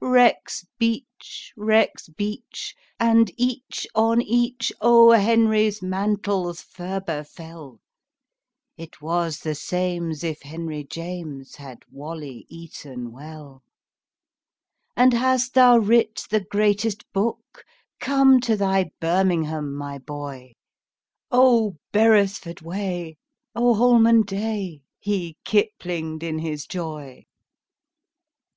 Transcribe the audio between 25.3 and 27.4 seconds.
kiplinged in his joy.